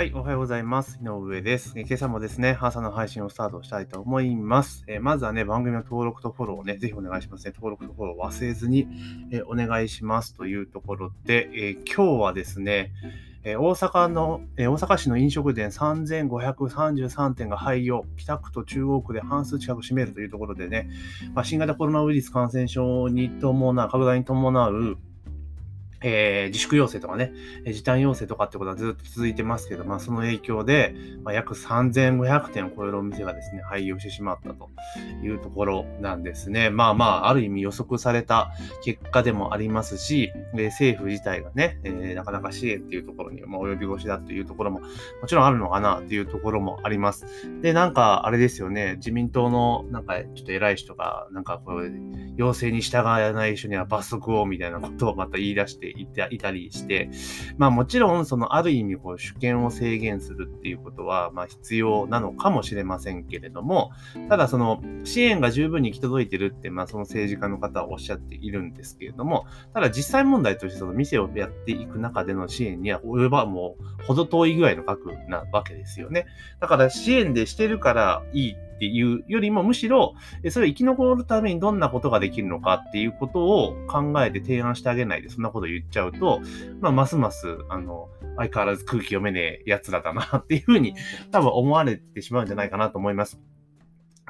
[0.00, 0.98] はい、おはようございます。
[1.02, 1.74] 井上です。
[1.76, 4.82] 今朝もですね、朝の配信をスタートしたいと思います。
[4.86, 7.52] え、まずはね、番組の登録とフォローをね、ぜひお願いしますね。
[7.54, 8.88] 登録とフォロー忘れずに、
[9.30, 12.92] え、お願いしますというところで、え、今日はですね、
[13.44, 20.88] え大阪の、え大阪市の飲食店3533店が廃業、北区と中央区で半数近く占めるというところでね、
[21.34, 24.96] まあ、新型コロナウイルス感染症に伴う、拡大に伴う、
[26.02, 27.32] えー、自粛要請とかね、
[27.66, 34.70] 時短要請とかってことはずっと続いてますけど、まあその影響で、まあ、約3500店を超えるお店がですね、廃業してしまったと
[35.22, 36.70] いうところなんですね。
[36.70, 38.52] まあまあ、ある意味予測された
[38.82, 44.86] 結果でもありますし、え、政府自体がね、えー、なかなか支援っていうところに、まあ、及び腰だっていうところもも
[45.26, 47.26] ちろんあるのかなっていうところもあります。
[47.60, 51.90] で、なんかあれですよね、自民党のなんかちょっと偉い人が、なんかこう、
[52.36, 57.10] 要請に従わない人には罰則をみたいなことをまた言い出していていたりして、
[57.58, 63.90] まあもちろん、そのある意味、こう、主権を制限するっていうことは、まあ必要なのかもしれませんけれども、
[64.28, 76.26] ただその支援が十分に行き届いてるって、まあその政治家の方はおっしゃっているんですけれども、ただ実際問題としてその店をやっていく中での支援には、及ばもう、程遠いぐらいの額なわけですよね。
[76.60, 80.14] だから支援でしてるからいいっていうよりも、むしろ、
[80.48, 86.40] それを生き残るためにどんなことができるのかっていうことを考えて提案してあげないで、そんなこと言っちゃうと、
[86.80, 88.08] まあ、ますます、あの、
[88.38, 90.94] 相変わらず空気読めねえ奴らだなっていうふうに
[91.30, 93.38] 多分思われてしまうんじゃないかなと思います。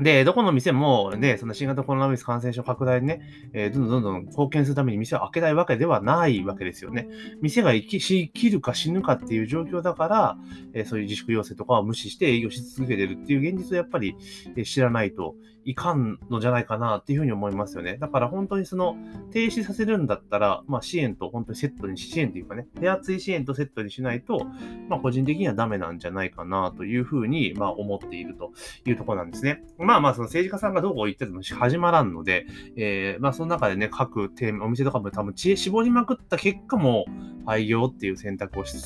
[0.00, 3.20] で、どこの店もね、その新型コロナウイルス感染症拡大にね、
[3.52, 7.08] えー、どんどんどんどん貢献するために店を開けたいわけではないわけですよね。
[7.42, 10.38] 店が生き生きるか死ぬかっていう状況だから、
[10.72, 14.16] えー、そういう自粛要請とかを無視して営業し続けてるっていう現実をやっぱり、
[14.56, 17.96] えー、知らないといかんのじゃないかなっていうふうに思いますよね。
[17.98, 18.96] だから本当にその
[19.30, 24.46] 停止させるんだったら、まあ支援と本当にセットに、支援というかね、手厚い支援とセットにしないと、
[24.88, 28.52] まあ個人的にはダメなんじゃないかなというふうに、まあ思っていると
[28.86, 29.62] いうところなんですね。
[29.78, 37.04] まあまあその政治家さんがどこ行ってても始まらんので、えー、まあその中でね、各テーマ、お店とかも多分知恵絞りまくった結果も
[37.46, 38.78] 廃業っていう選択をせ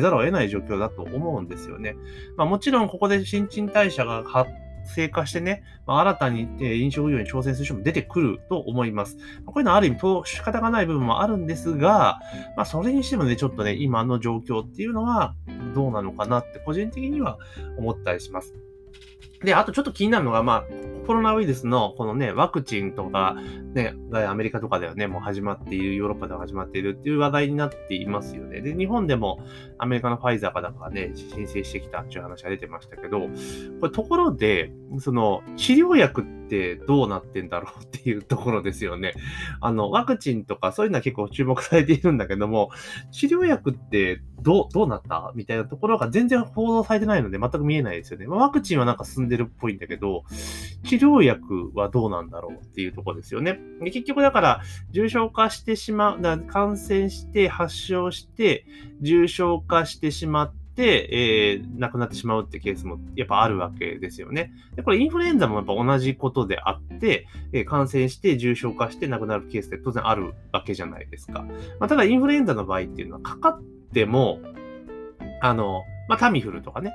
[0.00, 1.96] ざるを得ない状況だと思うんですよね。
[2.36, 4.24] まあもちろんここで新陳代謝が
[4.84, 9.16] 生化してね、まあ、新たに、え飲食業に挑戦する人も出てくると思います。
[9.46, 12.20] こういうのはある意味、仕方がない部分もあるんですが、
[12.56, 15.34] まあ、それにしてもね、ちょっとね、今の状況っていうのは
[15.74, 17.38] どうなのかなって個人的には
[17.78, 18.54] 思ったりします。
[19.42, 20.64] で、あとちょっと気になるのが、まあ、
[21.10, 23.36] コロナウイルスのこのね、ワクチンとか、
[23.74, 28.60] ね、アメリカとかではね、もう始まっている、ヨーロッパでは始まっているっていう話題になっていますよね。
[28.60, 29.44] で、日本でも
[29.76, 33.28] アメリカのファイザーかだかね、申請してきたっていう話が出てましたけど、こ
[33.86, 36.39] れところで、その治療薬って
[36.86, 39.14] どうなってんだろうっていうところですよね。
[39.60, 42.70] あの、ワクチンとかそういうのは結構注目されているんだけども、
[43.10, 45.32] 治療薬ってどう、どうなった？
[45.34, 48.26] みたいなところが全然報道されてないので全く見えないですよね。
[48.26, 50.24] ワクチンはなんか進んでるっぽいんだけど、
[50.84, 53.60] 治療薬はどうなんだろうっていうところですよね。
[53.82, 58.64] で結局だから、重症化してしまう、感染して発症して、
[59.00, 64.52] 重症化してしまって、えー、亡くなってしまうってケースもやっぱあるわけですよね。
[64.76, 71.42] で、これインフルエンザもやっぱ同じことであって、えー、感染して重症化して亡くなるケースって当然あるわけじゃないですか。
[71.78, 74.40] まあ、ただインフルエンザの場合っていうのはかかっても、
[75.40, 76.92] あの、まあ、タミフルとかね、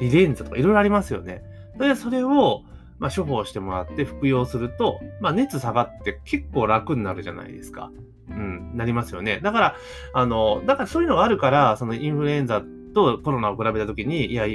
[0.00, 1.42] リレンザとかいろいろありますよね。
[1.78, 2.62] で、それを、
[2.98, 7.90] まあ、処方してもらって服用すると、まあ、熱下がって結構楽になるじゃないですか。
[8.28, 9.40] うん、なりますよね。
[9.42, 9.76] だから、
[10.12, 12.62] あの、だからそういうのがあるから、そのインフルエンザ
[12.98, 14.46] とコロナを比べたときに、いや、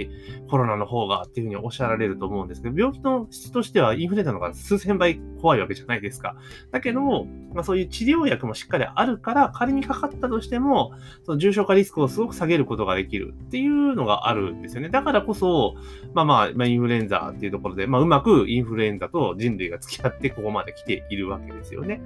[0.50, 6.36] コロナの方がっていうふうにおっしゃられると思うんですけど、病気の質としてはインフルエンザの方が数千倍怖いわけじゃないですか。
[6.72, 10.94] だけど、まあ、そういう治療薬もしっかりあるから、仮にかかったとしても、
[11.24, 14.90] その重症化リスクをすごく下げることができるっていうのがあるんですよね。
[14.90, 15.76] だからこそ、
[16.14, 22.02] まあまあ、まあ、インフルエンザっていうところで、まあ、うまくインフルエンザと人類が付き合ってここまで来ているわけですよね。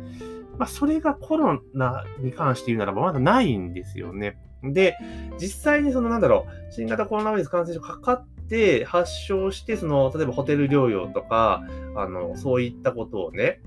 [0.58, 4.38] まあ、それがコロナに関して言うならばまだないんですよね。
[4.64, 4.98] で、
[5.40, 11.64] 実際にそのなんだろう、新型コロナウイルス感染症かかって発症して、その、例えばホテル療養とか、
[11.96, 13.62] あの、そういったことをね、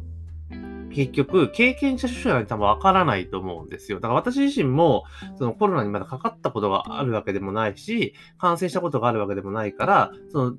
[0.90, 4.00] 結局、経験者主者に多分わからないと思うんですよ。
[4.00, 5.04] だから私自身も、
[5.38, 10.56] そのコロナにまだかかったことがあるわけでもないし、感染したことがあるわけでもないから、その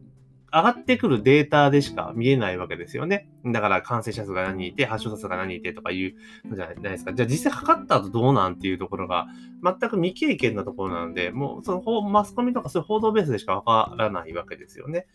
[0.53, 3.29] 上がってくるデータでしか見えないわけですよね。
[3.45, 6.15] だから感染者数が何人いて、発症者数が何人いてとかいう
[6.53, 7.13] じゃないですか。
[7.13, 9.27] じゃあ実際かかった後どうなんっていうところが
[9.63, 15.07] 全く未経験なところなので、もうそのマスコミとかそういう報道ベースでしかわからないわけですよね。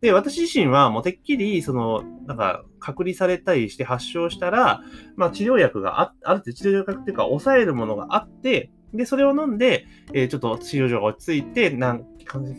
[0.00, 4.82] で、私自身はもうてっきり、その、なんか、隔離されたりして発症したら、
[5.16, 12.06] まあ治療薬がああるって治療薬っていうか、抑えるものがあって、で、それを飲んで、えー、ちょっと治療状が落ち着いて、なん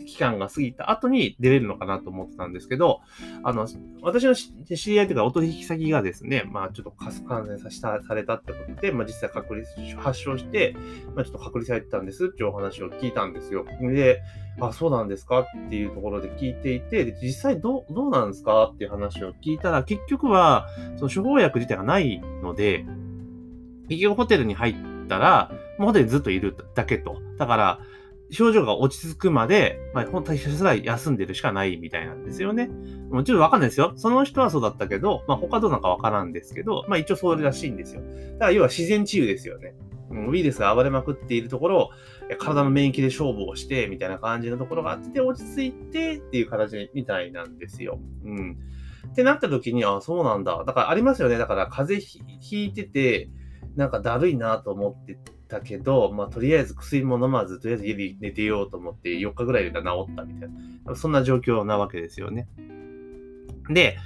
[0.06, 3.00] 期間が過ぎた後に出れるのかなと思ってたんですけど、
[3.42, 3.66] あの、
[4.02, 4.52] 私の知
[4.90, 7.12] り合いというか、お取引先がですね、まあ、ちょっと感
[7.44, 10.76] 染させたされたってことで、まあ、実際隔離、発症して、
[11.14, 13.66] まあ、ちょっと隔離されてたんですっていうお話を聞いたんですよ。
[13.80, 14.22] で、
[14.60, 22.84] あ、そうなんですかっていうところで聞いていて、で実際どう、どうなんですかっていう話を聞いたら、結局は、その処方薬自体がないので、
[23.88, 24.74] 結局ホテルに入っ
[25.08, 27.20] たら、もうホテルにずっといるだけと。
[27.38, 27.80] だから、
[28.30, 32.68] 症状が落ち着くまで、まあ、本当にひたすら休んでるしかないみたいなんですよね。
[33.10, 33.92] もちろんわかんないですよ。
[33.96, 38.00] その人はそうだったけど、まあ、他どうなんかわからんですけど、まあ、一応そうらしいんですよ。
[38.00, 39.74] だから要は自然治癒ですよね。
[40.10, 41.90] ウイルスが暴れまくっているところを、
[42.38, 48.00] 体の免疫で勝負をして、みたいな感じのところがあって、落ち着いてっていう形みたいなんですよ。
[48.24, 48.58] うん。
[49.08, 50.64] ってなった時に、あ、そうなんだ。
[50.64, 51.38] だからありますよね。
[51.38, 53.30] だから風邪ひいてて、
[53.76, 60.48] なんかだるいなと思ってたけど、まあ、とりあえず薬も飲まず、とりあえず家で寝てようと思って4日ぐらいで治ったみたい
[60.84, 62.48] な、そんな状況なわけですよね。
[63.68, 63.98] で、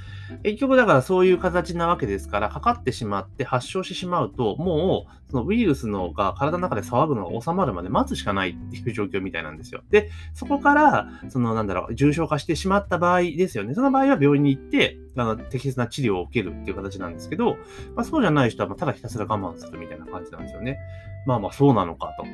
[0.42, 9.82] 結局だからそういう形なわけですから、かかってしまって発症してしまうと、もうそのウイルスのが体の中で騒ぐのが収まるまで待つしかないっていう状況みたいなんですよ。
[9.90, 13.74] で、そこから、そのなんだろう、重症化してしまった場合ですよね。
[13.74, 17.56] その場合は病院に行って、あの適切な治療を受けるっていう形なんですけど、
[17.94, 20.78] まあ、そうじゃない人はまただひたすら我慢するみたいな感じなんですよね。
[21.26, 22.24] まあまあそうなのかと。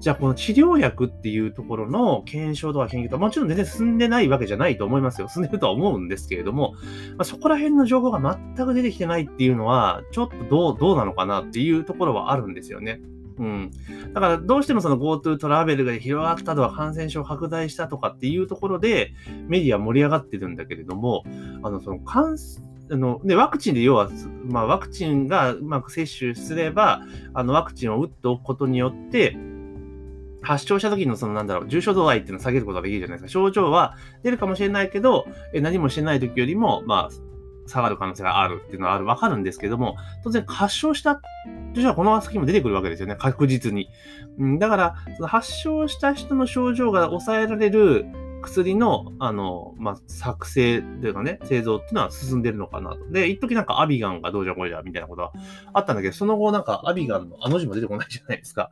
[0.00, 5.28] じゃあこの治療薬っていうところの検証とか研究とか、もちろん全然進んでないわけじゃないと思いますよ。
[5.28, 6.74] 進んでるとは思うんですけれども、
[7.16, 13.00] まあ、そこら辺の情報が全く出てきてないっていうのは、ちょっとどう、どうなのかなっていうところはあるんですよね。
[13.38, 13.70] うん。
[14.12, 19.12] だからどうしてもその GoTo トラベルが広がったとか感染症拡大したとかっていうところで
[19.48, 21.24] メディア盛り上がってるんだけれども、
[21.62, 22.36] あの、その感
[22.90, 24.10] あの、で、ワクチンで要は、
[24.44, 27.02] まあ、ワクチンがうまく接種すれば、
[27.32, 29.36] あの、ワクチンを打っておくことによって、
[30.42, 33.28] 発症した時のそのなんだろう、重症度合いっていうのを下げることができるじゃないですか。
[33.28, 37.33] 症状は出るかもしれないけど、え何もしてない時よりも、まあ、
[37.66, 41.22] 下がる可能性があるっていうのはある、わかるんですけども、当然発症したと
[41.74, 43.90] してはこの先も出てくるわけですよね、確実に。
[44.38, 48.06] うん、だから、その発症した人の症状が抑えられる
[48.44, 53.10] 薬の、あの、まあ、作成というかね、製造っていうのは進んでるのかなと。
[53.10, 55.32] で、一時なんかアビガンがどうじゃこうじゃみたいなことは
[55.72, 58.70] あったんだけど、その後なんかアビガンのあの字も出てこないじゃないですか。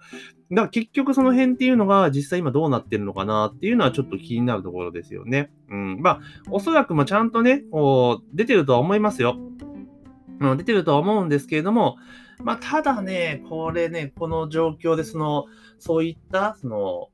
[0.50, 5.50] だから結局その辺っていうのが実際今どうなってるのかなっていうのはちょっと気になるところですよね。
[5.70, 6.00] うん。
[6.00, 6.20] まあ、
[6.50, 9.36] おそらくもちゃんとね、こう、出てるとは思いますよ。
[10.40, 11.96] うん、出てるとは思うんですけれども、
[12.42, 15.46] まあ、ただね、これね、この状況で、その、
[15.78, 17.08] そういった、その、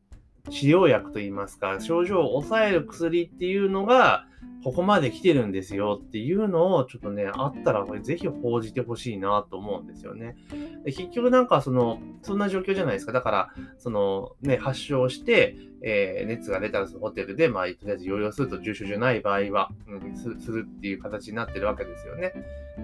[0.49, 4.27] 治療薬といいますか、症状を抑える薬っていうのが、
[4.65, 10.37] ここまで来てるんですよっていうのをちょっとね、あったらこれぜひ報じてほしいなと思うんですよね。
[10.85, 13.13] で結局なんかその、そんな状況じゃないですか。
[13.13, 13.49] だから、
[13.79, 22.33] そのね、発症して、えー、熱が出たらホテルで、まあ、とりあえず療養すると重症じゃない場合は、うん、するっていう形になってるわけですよね。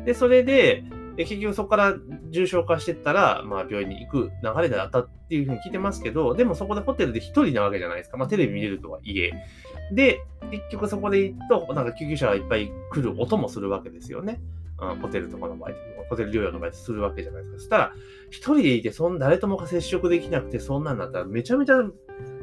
[0.05, 0.85] で、それで、
[1.17, 1.95] で、結局そこから
[2.31, 8.17] 重症化してったら、まあ病院に行く流れだったっていうふうに聞いてますけど、でもそこでホテルで一人なわけじゃないですか。
[8.17, 9.33] まあテレビ見れるとはいえ。
[9.93, 10.21] で、
[10.51, 14.41] 結局そこで行くと、なんか救急車がいっぱい来る音もするわけですよね。
[14.81, 15.71] うん、ホテルとかの場合、
[16.09, 17.59] ホテル療養の場合するわけじゃないですか。
[17.59, 17.93] そしたら、
[18.31, 21.77] 一人でいて、そん誰ともが接触できなくて、そんなんだったら、めちゃめちゃ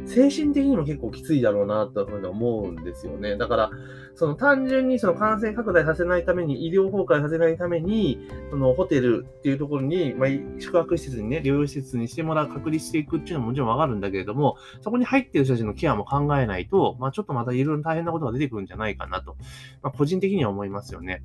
[0.05, 3.37] 精神的にも結構きついだろうな、というふうに思うんですよね。
[3.37, 3.71] だから、
[4.15, 19.37] その単純にその感染拡大させないために、医療崩壊させないために、そのホテルっていうところに、まあ、宿泊施設にね、療養施設にしてもらう、隔離していくっていうのはもちろんわかるんだけれども、そこに入ってる人たちのケアも考えないと、まあ、ちょっとまたいろいろ大変なことが出てくるんじゃないかなと、
[19.81, 21.23] まあ、個人的には思いますよね。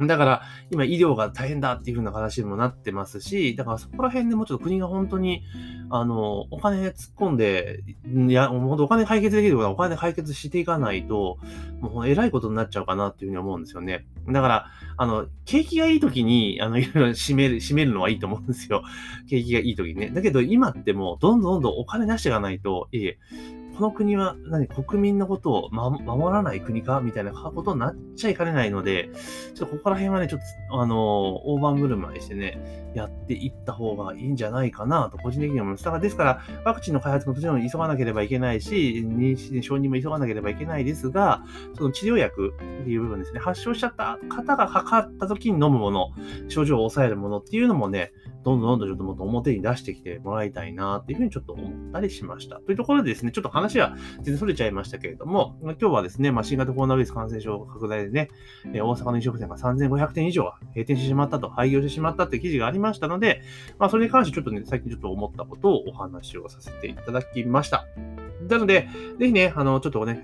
[0.00, 5.42] だから、今医療が大変だっていう風な形にもなってますし、だからそこら辺でもうちょっと国が本当に、
[5.90, 7.84] あの、お金突っ込んで、
[8.28, 11.38] いや、もうお金解決できることはお金解決していかないと、
[11.80, 14.04] もう偉いことになっちゃうかなっていう風に思うんですよね。
[14.28, 18.82] だから、あの、景気がいい時に、あの、いろいろ締める、締めるのはいいと思うんですよ。
[19.28, 20.10] 景気がいい時にね。
[20.10, 23.18] だけど今ってもう、どんどんどんどんお金出していかないと、いえ、
[23.76, 29.10] この国は何国民のことを、ま、守らない国かみたいなことになっちゃいかねないので、
[29.54, 30.40] ちょっとここら辺はね、ちょっ
[30.70, 35.84] と、あの、大盤振る舞いしてね、やっていった方がいいんじゃないかなと、個人的に思います。
[35.84, 41.42] だから、ですから、ワクチンの開発ももちろん急がなければいけないし、妊娠、承認も急がなければいけないですが、
[41.76, 46.10] その治療薬っていう部分ですね、発症しちゃった方がかかった時に飲むもの、
[46.48, 48.12] 症状を抑えるものっていうのもね、
[48.44, 52.60] どんどんどんどんちょっともっと表に出してきてもらいたいなっていうふうにちょっと思ったりしました。
[52.60, 58.28] というところでですね、ちょっと話は全然それちゃいましたけれども、今日はですね、まあ、新型コロナウイルス感染症拡大でね、
[58.72, 63.42] え大阪の飲食店が3500店以上が閉店してしまったと、廃業してしまったっていう記事がありましたので、
[63.78, 67.86] まあ、それに関してちょっとね、最近ちょっと思ったことをお話をさせていただきました。
[68.48, 70.22] なので、ぜひね、あの、ちょっとね、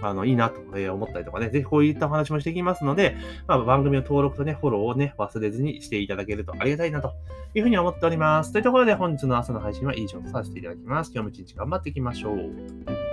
[0.00, 3.16] あの、いいなと思ったりとかね、ぜひこういったお話もしていきますので、
[3.46, 7.12] まあ、番組の登録とね、フォローをね、忘れずにしていただけるとありがたいなと
[7.54, 8.52] いうふうに思っております。
[8.52, 11.12] というところで本日の朝の配信は以上とさせていただきます。
[11.14, 13.11] 今日も一日頑張っていきましょう。